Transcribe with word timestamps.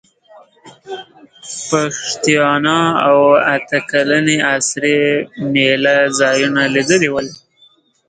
پښتیاڼا 1.69 2.81
او 3.09 3.17
اته 3.55 3.79
کلنې 3.89 4.37
اسرې 4.55 4.99
مېله 5.53 5.95
ځایونه 6.19 6.61
لیدلي 6.75 7.09
ول. 7.11 7.27